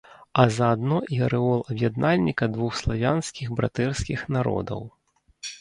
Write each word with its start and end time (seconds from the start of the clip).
А 0.43 0.45
заадно 0.53 1.01
і 1.17 1.19
арэол 1.25 1.61
аб'яднальніка 1.75 2.49
двух 2.55 2.79
славянскіх 2.81 3.47
братэрскіх 3.61 4.27
народаў. 4.39 4.81